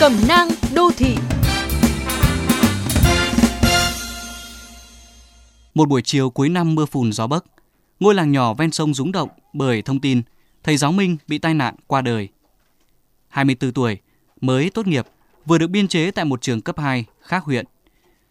Cẩm 0.00 0.12
nang 0.28 0.48
đô 0.74 0.90
thị 0.96 1.16
Một 5.74 5.88
buổi 5.88 6.02
chiều 6.02 6.30
cuối 6.30 6.48
năm 6.48 6.74
mưa 6.74 6.86
phùn 6.86 7.12
gió 7.12 7.26
bấc, 7.26 7.44
ngôi 8.00 8.14
làng 8.14 8.32
nhỏ 8.32 8.54
ven 8.54 8.70
sông 8.70 8.94
rúng 8.94 9.12
động 9.12 9.28
bởi 9.52 9.82
thông 9.82 10.00
tin 10.00 10.22
thầy 10.64 10.76
giáo 10.76 10.92
Minh 10.92 11.16
bị 11.28 11.38
tai 11.38 11.54
nạn 11.54 11.74
qua 11.86 12.00
đời. 12.00 12.28
24 13.28 13.72
tuổi, 13.72 13.98
mới 14.40 14.70
tốt 14.70 14.86
nghiệp, 14.86 15.06
vừa 15.46 15.58
được 15.58 15.66
biên 15.70 15.88
chế 15.88 16.10
tại 16.10 16.24
một 16.24 16.42
trường 16.42 16.60
cấp 16.60 16.78
2 16.78 17.04
khác 17.20 17.44
huyện. 17.44 17.64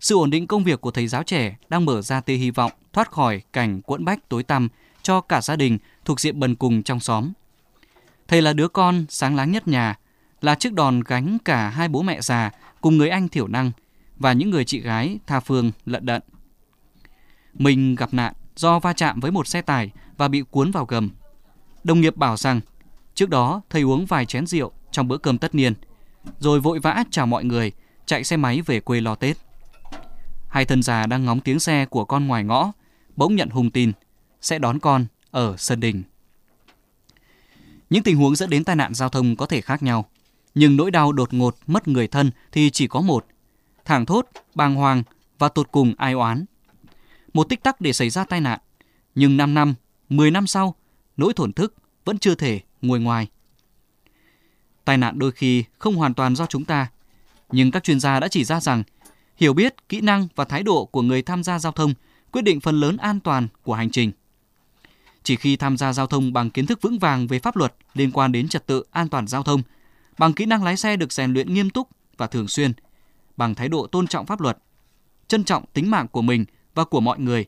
Sự 0.00 0.14
ổn 0.14 0.30
định 0.30 0.46
công 0.46 0.64
việc 0.64 0.80
của 0.80 0.90
thầy 0.90 1.06
giáo 1.06 1.22
trẻ 1.22 1.56
đang 1.68 1.84
mở 1.84 2.02
ra 2.02 2.20
tia 2.20 2.36
hy 2.36 2.50
vọng 2.50 2.72
thoát 2.92 3.10
khỏi 3.10 3.42
cảnh 3.52 3.82
quẫn 3.82 4.04
bách 4.04 4.28
tối 4.28 4.42
tăm 4.42 4.68
cho 5.02 5.20
cả 5.20 5.40
gia 5.40 5.56
đình 5.56 5.78
thuộc 6.04 6.20
diện 6.20 6.40
bần 6.40 6.54
cùng 6.54 6.82
trong 6.82 7.00
xóm. 7.00 7.32
Thầy 8.28 8.42
là 8.42 8.52
đứa 8.52 8.68
con 8.68 9.04
sáng 9.08 9.36
láng 9.36 9.52
nhất 9.52 9.68
nhà, 9.68 9.98
là 10.40 10.54
chiếc 10.54 10.72
đòn 10.72 11.00
gánh 11.00 11.38
cả 11.44 11.68
hai 11.68 11.88
bố 11.88 12.02
mẹ 12.02 12.20
già 12.20 12.50
cùng 12.80 12.98
người 12.98 13.08
anh 13.08 13.28
thiểu 13.28 13.48
năng 13.48 13.70
và 14.16 14.32
những 14.32 14.50
người 14.50 14.64
chị 14.64 14.80
gái 14.80 15.18
tha 15.26 15.40
phương 15.40 15.72
lận 15.86 16.06
đận. 16.06 16.22
Mình 17.54 17.94
gặp 17.94 18.14
nạn 18.14 18.34
do 18.56 18.78
va 18.78 18.92
chạm 18.92 19.20
với 19.20 19.30
một 19.30 19.46
xe 19.46 19.62
tải 19.62 19.90
và 20.16 20.28
bị 20.28 20.42
cuốn 20.50 20.70
vào 20.70 20.84
gầm. 20.84 21.10
Đồng 21.84 22.00
nghiệp 22.00 22.16
bảo 22.16 22.36
rằng 22.36 22.60
trước 23.14 23.28
đó 23.28 23.62
thầy 23.70 23.82
uống 23.82 24.06
vài 24.06 24.26
chén 24.26 24.46
rượu 24.46 24.72
trong 24.90 25.08
bữa 25.08 25.18
cơm 25.18 25.38
tất 25.38 25.54
niên, 25.54 25.74
rồi 26.38 26.60
vội 26.60 26.78
vã 26.78 27.04
chào 27.10 27.26
mọi 27.26 27.44
người, 27.44 27.72
chạy 28.06 28.24
xe 28.24 28.36
máy 28.36 28.62
về 28.62 28.80
quê 28.80 29.00
lo 29.00 29.14
Tết. 29.14 29.36
Hai 30.48 30.64
thân 30.64 30.82
già 30.82 31.06
đang 31.06 31.24
ngóng 31.24 31.40
tiếng 31.40 31.60
xe 31.60 31.86
của 31.86 32.04
con 32.04 32.26
ngoài 32.26 32.44
ngõ, 32.44 32.72
bỗng 33.16 33.36
nhận 33.36 33.48
hùng 33.48 33.70
tin 33.70 33.92
sẽ 34.40 34.58
đón 34.58 34.78
con 34.78 35.06
ở 35.30 35.56
sân 35.58 35.80
đình. 35.80 36.02
Những 37.90 38.02
tình 38.02 38.16
huống 38.16 38.36
dẫn 38.36 38.50
đến 38.50 38.64
tai 38.64 38.76
nạn 38.76 38.94
giao 38.94 39.08
thông 39.08 39.36
có 39.36 39.46
thể 39.46 39.60
khác 39.60 39.82
nhau, 39.82 40.08
nhưng 40.54 40.76
nỗi 40.76 40.90
đau 40.90 41.12
đột 41.12 41.32
ngột 41.32 41.56
mất 41.66 41.88
người 41.88 42.08
thân 42.08 42.30
thì 42.52 42.70
chỉ 42.70 42.86
có 42.86 43.00
một, 43.00 43.26
thảng 43.84 44.06
thốt, 44.06 44.26
bàng 44.54 44.74
hoàng 44.74 45.02
và 45.38 45.48
tột 45.48 45.72
cùng 45.72 45.94
ai 45.98 46.12
oán. 46.12 46.44
Một 47.32 47.44
tích 47.48 47.62
tắc 47.62 47.80
để 47.80 47.92
xảy 47.92 48.10
ra 48.10 48.24
tai 48.24 48.40
nạn, 48.40 48.58
nhưng 49.14 49.36
5 49.36 49.54
năm, 49.54 49.74
10 50.08 50.30
năm 50.30 50.46
sau, 50.46 50.74
nỗi 51.16 51.32
thổn 51.32 51.52
thức 51.52 51.74
vẫn 52.04 52.18
chưa 52.18 52.34
thể 52.34 52.60
nguôi 52.82 53.00
ngoài. 53.00 53.26
Tai 54.84 54.96
nạn 54.96 55.18
đôi 55.18 55.32
khi 55.32 55.64
không 55.78 55.94
hoàn 55.96 56.14
toàn 56.14 56.36
do 56.36 56.46
chúng 56.46 56.64
ta, 56.64 56.90
nhưng 57.52 57.70
các 57.70 57.84
chuyên 57.84 58.00
gia 58.00 58.20
đã 58.20 58.28
chỉ 58.28 58.44
ra 58.44 58.60
rằng 58.60 58.82
hiểu 59.36 59.52
biết, 59.52 59.88
kỹ 59.88 60.00
năng 60.00 60.28
và 60.34 60.44
thái 60.44 60.62
độ 60.62 60.84
của 60.84 61.02
người 61.02 61.22
tham 61.22 61.42
gia 61.42 61.58
giao 61.58 61.72
thông 61.72 61.94
quyết 62.32 62.42
định 62.42 62.60
phần 62.60 62.80
lớn 62.80 62.96
an 62.96 63.20
toàn 63.20 63.48
của 63.62 63.74
hành 63.74 63.90
trình. 63.90 64.12
Chỉ 65.22 65.36
khi 65.36 65.56
tham 65.56 65.76
gia 65.76 65.92
giao 65.92 66.06
thông 66.06 66.32
bằng 66.32 66.50
kiến 66.50 66.66
thức 66.66 66.82
vững 66.82 66.98
vàng 66.98 67.26
về 67.26 67.38
pháp 67.38 67.56
luật 67.56 67.74
liên 67.94 68.10
quan 68.12 68.32
đến 68.32 68.48
trật 68.48 68.66
tự 68.66 68.84
an 68.90 69.08
toàn 69.08 69.26
giao 69.26 69.42
thông, 69.42 69.62
bằng 70.20 70.32
kỹ 70.32 70.46
năng 70.46 70.64
lái 70.64 70.76
xe 70.76 70.96
được 70.96 71.12
rèn 71.12 71.32
luyện 71.32 71.54
nghiêm 71.54 71.70
túc 71.70 71.88
và 72.16 72.26
thường 72.26 72.48
xuyên, 72.48 72.72
bằng 73.36 73.54
thái 73.54 73.68
độ 73.68 73.86
tôn 73.86 74.06
trọng 74.06 74.26
pháp 74.26 74.40
luật, 74.40 74.58
trân 75.28 75.44
trọng 75.44 75.64
tính 75.72 75.90
mạng 75.90 76.08
của 76.08 76.22
mình 76.22 76.44
và 76.74 76.84
của 76.84 77.00
mọi 77.00 77.18
người, 77.18 77.46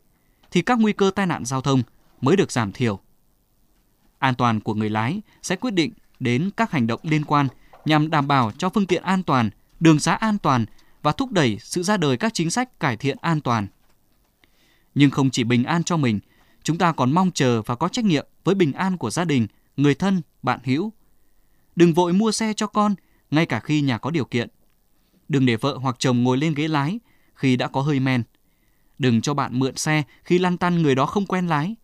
thì 0.50 0.62
các 0.62 0.78
nguy 0.78 0.92
cơ 0.92 1.10
tai 1.14 1.26
nạn 1.26 1.44
giao 1.44 1.60
thông 1.60 1.82
mới 2.20 2.36
được 2.36 2.52
giảm 2.52 2.72
thiểu. 2.72 3.00
An 4.18 4.34
toàn 4.34 4.60
của 4.60 4.74
người 4.74 4.90
lái 4.90 5.20
sẽ 5.42 5.56
quyết 5.56 5.70
định 5.70 5.92
đến 6.20 6.50
các 6.56 6.70
hành 6.70 6.86
động 6.86 7.00
liên 7.02 7.24
quan 7.24 7.48
nhằm 7.84 8.10
đảm 8.10 8.28
bảo 8.28 8.52
cho 8.58 8.68
phương 8.68 8.86
tiện 8.86 9.02
an 9.02 9.22
toàn, 9.22 9.50
đường 9.80 9.98
xá 9.98 10.14
an 10.14 10.38
toàn 10.38 10.66
và 11.02 11.12
thúc 11.12 11.32
đẩy 11.32 11.58
sự 11.60 11.82
ra 11.82 11.96
đời 11.96 12.16
các 12.16 12.34
chính 12.34 12.50
sách 12.50 12.80
cải 12.80 12.96
thiện 12.96 13.16
an 13.20 13.40
toàn. 13.40 13.66
Nhưng 14.94 15.10
không 15.10 15.30
chỉ 15.30 15.44
bình 15.44 15.64
an 15.64 15.84
cho 15.84 15.96
mình, 15.96 16.20
chúng 16.62 16.78
ta 16.78 16.92
còn 16.92 17.12
mong 17.12 17.30
chờ 17.34 17.62
và 17.62 17.74
có 17.74 17.88
trách 17.88 18.04
nhiệm 18.04 18.26
với 18.44 18.54
bình 18.54 18.72
an 18.72 18.96
của 18.96 19.10
gia 19.10 19.24
đình, 19.24 19.46
người 19.76 19.94
thân, 19.94 20.22
bạn 20.42 20.60
hữu. 20.64 20.92
Đừng 21.76 21.94
vội 21.94 22.12
mua 22.12 22.32
xe 22.32 22.52
cho 22.56 22.66
con, 22.66 22.94
ngay 23.30 23.46
cả 23.46 23.60
khi 23.60 23.80
nhà 23.80 23.98
có 23.98 24.10
điều 24.10 24.24
kiện. 24.24 24.48
Đừng 25.28 25.46
để 25.46 25.56
vợ 25.56 25.78
hoặc 25.82 25.96
chồng 25.98 26.22
ngồi 26.22 26.36
lên 26.36 26.54
ghế 26.54 26.68
lái 26.68 26.98
khi 27.34 27.56
đã 27.56 27.68
có 27.68 27.80
hơi 27.80 28.00
men. 28.00 28.22
Đừng 28.98 29.20
cho 29.20 29.34
bạn 29.34 29.58
mượn 29.58 29.76
xe 29.76 30.02
khi 30.24 30.38
lăn 30.38 30.58
tăn 30.58 30.82
người 30.82 30.94
đó 30.94 31.06
không 31.06 31.26
quen 31.26 31.46
lái. 31.46 31.76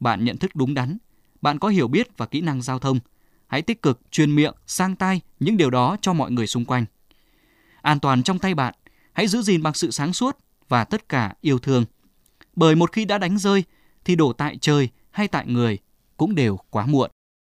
Bạn 0.00 0.24
nhận 0.24 0.36
thức 0.36 0.50
đúng 0.54 0.74
đắn, 0.74 0.98
bạn 1.40 1.58
có 1.58 1.68
hiểu 1.68 1.88
biết 1.88 2.08
và 2.16 2.26
kỹ 2.26 2.40
năng 2.40 2.62
giao 2.62 2.78
thông. 2.78 2.98
Hãy 3.46 3.62
tích 3.62 3.82
cực 3.82 4.00
truyền 4.10 4.34
miệng, 4.34 4.54
sang 4.66 4.96
tai 4.96 5.20
những 5.40 5.56
điều 5.56 5.70
đó 5.70 5.96
cho 6.00 6.12
mọi 6.12 6.30
người 6.30 6.46
xung 6.46 6.64
quanh. 6.64 6.84
An 7.82 8.00
toàn 8.00 8.22
trong 8.22 8.38
tay 8.38 8.54
bạn, 8.54 8.74
hãy 9.12 9.26
giữ 9.26 9.42
gìn 9.42 9.62
bằng 9.62 9.74
sự 9.74 9.90
sáng 9.90 10.12
suốt 10.12 10.38
và 10.68 10.84
tất 10.84 11.08
cả 11.08 11.34
yêu 11.40 11.58
thương. 11.58 11.84
Bởi 12.56 12.74
một 12.74 12.92
khi 12.92 13.04
đã 13.04 13.18
đánh 13.18 13.38
rơi 13.38 13.64
thì 14.04 14.16
đổ 14.16 14.32
tại 14.32 14.58
trời 14.60 14.88
hay 15.10 15.28
tại 15.28 15.46
người 15.46 15.78
cũng 16.16 16.34
đều 16.34 16.58
quá 16.70 16.86
muộn. 16.86 17.10